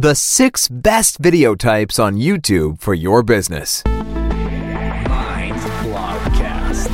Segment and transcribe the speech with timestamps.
[0.00, 3.84] The six best video types on YouTube for your business.
[3.84, 6.88] Mind Blogcast.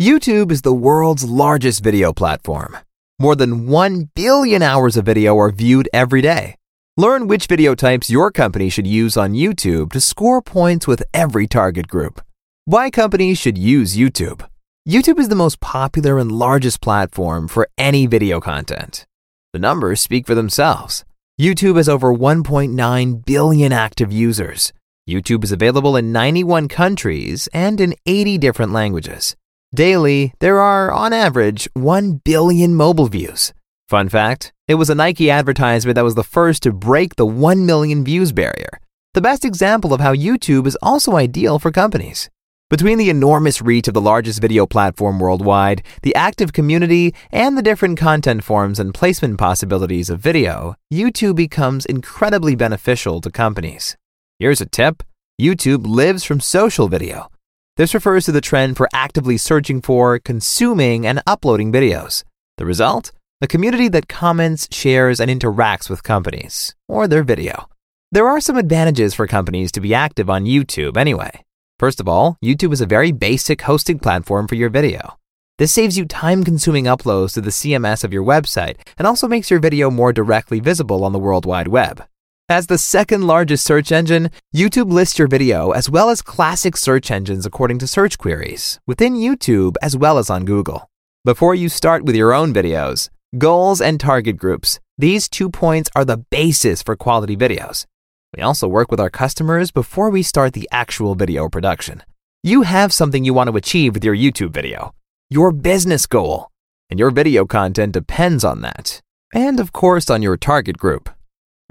[0.00, 2.78] YouTube is the world's largest video platform.
[3.18, 6.56] More than 1 billion hours of video are viewed every day.
[6.96, 11.46] Learn which video types your company should use on YouTube to score points with every
[11.46, 12.22] target group.
[12.64, 14.48] Why companies should use YouTube.
[14.90, 19.06] YouTube is the most popular and largest platform for any video content.
[19.52, 21.04] The numbers speak for themselves.
[21.40, 24.72] YouTube has over 1.9 billion active users.
[25.08, 29.36] YouTube is available in 91 countries and in 80 different languages.
[29.72, 33.52] Daily, there are, on average, 1 billion mobile views.
[33.88, 37.64] Fun fact it was a Nike advertisement that was the first to break the 1
[37.64, 38.80] million views barrier.
[39.14, 42.28] The best example of how YouTube is also ideal for companies.
[42.70, 47.62] Between the enormous reach of the largest video platform worldwide, the active community, and the
[47.62, 53.96] different content forms and placement possibilities of video, YouTube becomes incredibly beneficial to companies.
[54.38, 55.02] Here's a tip
[55.42, 57.28] YouTube lives from social video.
[57.76, 62.22] This refers to the trend for actively searching for, consuming, and uploading videos.
[62.56, 63.10] The result?
[63.40, 67.68] A community that comments, shares, and interacts with companies, or their video.
[68.12, 71.42] There are some advantages for companies to be active on YouTube anyway.
[71.80, 75.16] First of all, YouTube is a very basic hosting platform for your video.
[75.56, 79.50] This saves you time consuming uploads to the CMS of your website and also makes
[79.50, 82.04] your video more directly visible on the World Wide Web.
[82.50, 87.10] As the second largest search engine, YouTube lists your video as well as classic search
[87.10, 90.90] engines according to search queries, within YouTube as well as on Google.
[91.24, 96.04] Before you start with your own videos, goals and target groups, these two points are
[96.04, 97.86] the basis for quality videos.
[98.36, 102.04] We also work with our customers before we start the actual video production.
[102.44, 104.94] You have something you want to achieve with your YouTube video,
[105.28, 106.48] your business goal,
[106.88, 109.00] and your video content depends on that.
[109.34, 111.10] And of course, on your target group.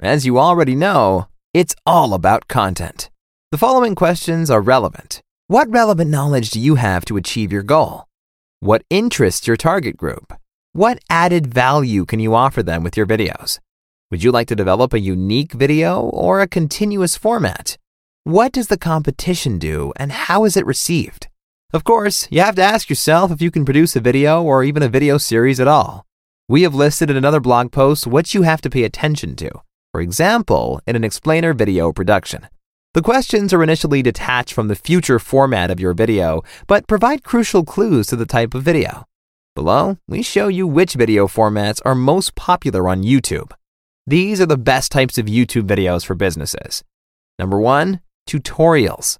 [0.00, 3.10] As you already know, it's all about content.
[3.50, 5.22] The following questions are relevant.
[5.46, 8.04] What relevant knowledge do you have to achieve your goal?
[8.60, 10.34] What interests your target group?
[10.72, 13.58] What added value can you offer them with your videos?
[14.10, 17.78] Would you like to develop a unique video or a continuous format?
[18.24, 21.28] What does the competition do and how is it received?
[21.72, 24.82] Of course, you have to ask yourself if you can produce a video or even
[24.82, 26.06] a video series at all.
[26.48, 29.52] We have listed in another blog post what you have to pay attention to,
[29.92, 32.48] for example, in an explainer video production.
[32.94, 37.64] The questions are initially detached from the future format of your video, but provide crucial
[37.64, 39.04] clues to the type of video.
[39.54, 43.52] Below, we show you which video formats are most popular on YouTube.
[44.10, 46.82] These are the best types of YouTube videos for businesses.
[47.38, 49.18] Number one, tutorials.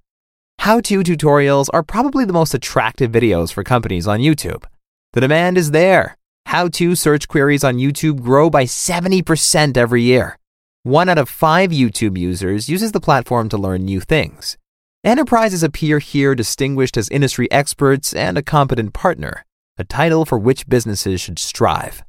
[0.59, 4.65] How to tutorials are probably the most attractive videos for companies on YouTube.
[5.13, 6.17] The demand is there.
[6.47, 10.37] How to search queries on YouTube grow by 70% every year.
[10.83, 14.59] One out of five YouTube users uses the platform to learn new things.
[15.05, 19.47] Enterprises appear here distinguished as industry experts and a competent partner,
[19.79, 22.03] a title for which businesses should strive.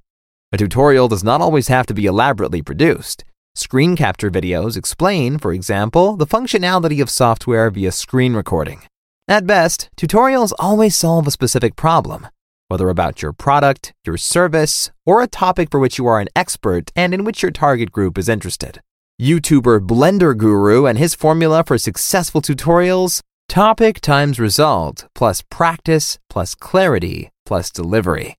[0.53, 3.23] A tutorial does not always have to be elaborately produced.
[3.56, 8.81] Screen capture videos explain, for example, the functionality of software via screen recording.
[9.29, 12.28] At best, tutorials always solve a specific problem,
[12.67, 16.91] whether about your product, your service, or a topic for which you are an expert
[16.97, 18.81] and in which your target group is interested.
[19.22, 26.56] YouTuber Blender Guru and his formula for successful tutorials topic times result plus practice plus
[26.56, 28.35] clarity plus delivery.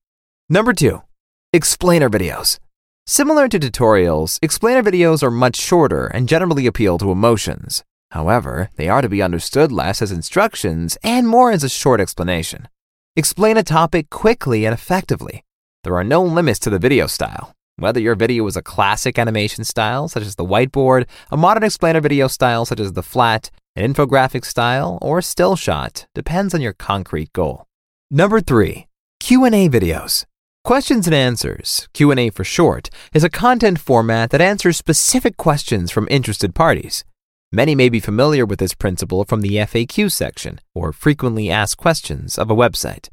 [0.49, 1.01] Number two,
[1.55, 2.57] Explainer videos.
[3.05, 7.83] Similar to tutorials, explainer videos are much shorter and generally appeal to emotions.
[8.09, 12.69] However, they are to be understood less as instructions and more as a short explanation.
[13.15, 15.43] Explain a topic quickly and effectively.
[15.83, 17.53] There are no limits to the video style.
[17.75, 22.01] Whether your video is a classic animation style, such as the whiteboard, a modern explainer
[22.01, 26.73] video style, such as the flat, an infographic style, or still shot, depends on your
[26.73, 27.67] concrete goal.
[28.09, 28.87] Number three,
[29.19, 30.25] Q&A videos.
[30.65, 36.07] Questions and Answers, Q&A for short, is a content format that answers specific questions from
[36.09, 37.03] interested parties.
[37.51, 42.37] Many may be familiar with this principle from the FAQ section, or frequently asked questions,
[42.37, 43.09] of a website.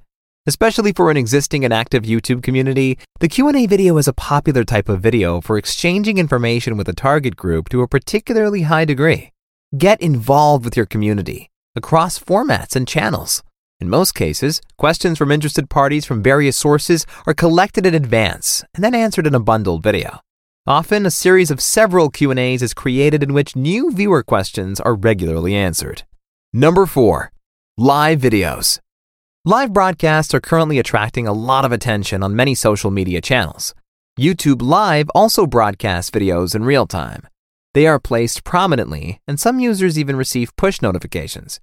[0.47, 4.89] Especially for an existing and active YouTube community, the Q&A video is a popular type
[4.89, 9.33] of video for exchanging information with a target group to a particularly high degree.
[9.77, 13.43] Get involved with your community across formats and channels.
[13.81, 18.85] In most cases, questions from interested parties from various sources are collected in advance and
[18.85, 20.21] then answered in a bundled video.
[20.67, 25.55] Often, a series of several Q&As is created in which new viewer questions are regularly
[25.55, 26.03] answered.
[26.53, 27.33] Number 4.
[27.79, 28.81] Live videos.
[29.47, 33.75] Live broadcasts are currently attracting a lot of attention on many social media channels.
[34.19, 37.27] YouTube Live also broadcasts videos in real time.
[37.73, 41.61] They are placed prominently, and some users even receive push notifications.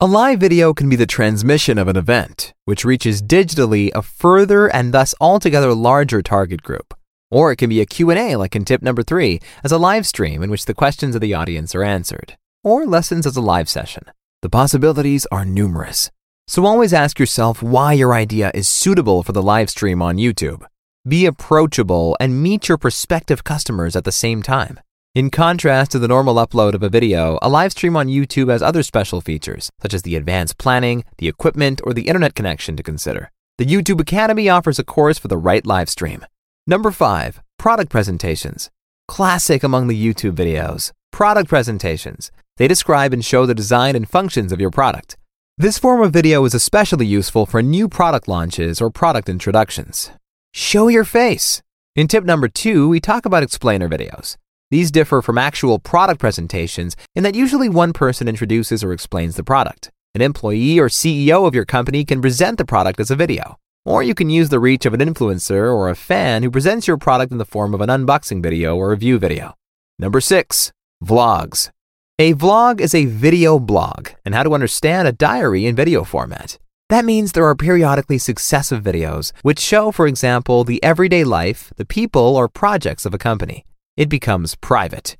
[0.00, 4.68] A live video can be the transmission of an event, which reaches digitally a further
[4.68, 6.94] and thus altogether larger target group.
[7.32, 10.40] Or it can be a Q&A like in tip number 3, as a live stream
[10.44, 14.04] in which the questions of the audience are answered, or lessons as a live session.
[14.40, 16.12] The possibilities are numerous.
[16.46, 20.64] So always ask yourself why your idea is suitable for the live stream on YouTube.
[21.08, 24.78] Be approachable and meet your prospective customers at the same time.
[25.18, 28.62] In contrast to the normal upload of a video, a live stream on YouTube has
[28.62, 32.84] other special features, such as the advanced planning, the equipment, or the internet connection to
[32.84, 33.32] consider.
[33.56, 36.24] The YouTube Academy offers a course for the right live stream.
[36.68, 37.42] Number 5.
[37.58, 38.70] Product presentations.
[39.08, 40.92] Classic among the YouTube videos.
[41.10, 42.30] Product presentations.
[42.56, 45.16] They describe and show the design and functions of your product.
[45.56, 50.12] This form of video is especially useful for new product launches or product introductions.
[50.54, 51.60] Show your face.
[51.96, 54.36] In tip number 2, we talk about explainer videos.
[54.70, 59.42] These differ from actual product presentations in that usually one person introduces or explains the
[59.42, 59.90] product.
[60.14, 63.56] An employee or CEO of your company can present the product as a video.
[63.86, 66.98] Or you can use the reach of an influencer or a fan who presents your
[66.98, 69.54] product in the form of an unboxing video or review video.
[69.98, 70.70] Number six,
[71.02, 71.70] vlogs.
[72.18, 76.58] A vlog is a video blog, and how to understand a diary in video format.
[76.90, 81.86] That means there are periodically successive videos which show, for example, the everyday life, the
[81.86, 83.64] people, or projects of a company
[83.98, 85.16] it becomes private.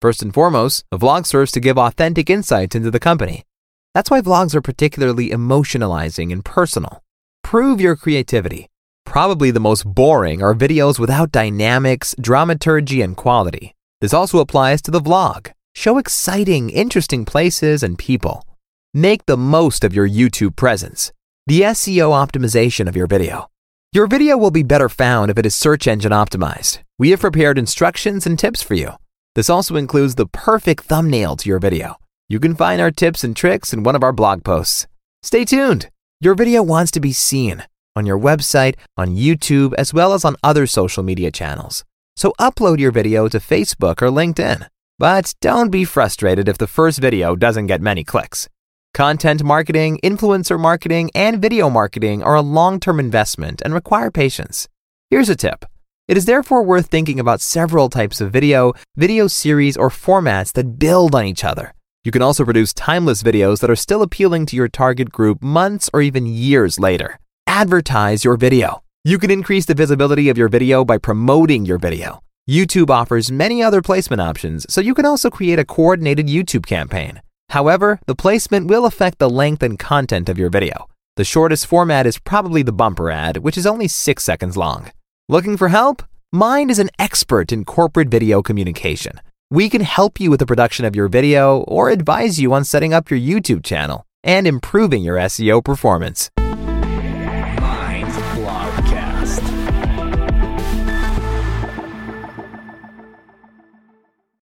[0.00, 3.44] First and foremost, a vlog serves to give authentic insights into the company.
[3.92, 7.02] That's why vlogs are particularly emotionalizing and personal.
[7.42, 8.68] Prove your creativity.
[9.04, 13.74] Probably the most boring are videos without dynamics, dramaturgy, and quality.
[14.00, 15.50] This also applies to the vlog.
[15.74, 18.46] Show exciting, interesting places and people.
[18.94, 21.12] Make the most of your YouTube presence.
[21.48, 23.48] The SEO optimization of your video.
[23.92, 26.78] Your video will be better found if it is search engine optimized.
[27.00, 28.90] We have prepared instructions and tips for you.
[29.34, 31.96] This also includes the perfect thumbnail to your video.
[32.28, 34.86] You can find our tips and tricks in one of our blog posts.
[35.22, 35.88] Stay tuned.
[36.20, 37.64] Your video wants to be seen
[37.96, 41.86] on your website, on YouTube, as well as on other social media channels.
[42.16, 44.68] So upload your video to Facebook or LinkedIn.
[44.98, 48.46] But don't be frustrated if the first video doesn't get many clicks.
[48.92, 54.68] Content marketing, influencer marketing, and video marketing are a long term investment and require patience.
[55.08, 55.64] Here's a tip.
[56.10, 60.76] It is therefore worth thinking about several types of video, video series, or formats that
[60.76, 61.72] build on each other.
[62.02, 65.88] You can also produce timeless videos that are still appealing to your target group months
[65.94, 67.20] or even years later.
[67.46, 68.82] Advertise your video.
[69.04, 72.24] You can increase the visibility of your video by promoting your video.
[72.50, 77.22] YouTube offers many other placement options, so you can also create a coordinated YouTube campaign.
[77.50, 80.88] However, the placement will affect the length and content of your video.
[81.14, 84.90] The shortest format is probably the bumper ad, which is only 6 seconds long.
[85.30, 86.02] Looking for help?
[86.32, 89.20] Mind is an expert in corporate video communication.
[89.48, 92.92] We can help you with the production of your video or advise you on setting
[92.92, 96.30] up your YouTube channel and improving your SEO performance.